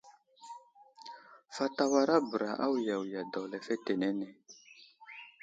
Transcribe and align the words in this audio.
Fat 1.55 1.75
awara 1.83 2.15
bəra 2.29 2.51
awiyawiga 2.65 3.21
daw 3.31 3.45
lefetenene. 3.51 4.27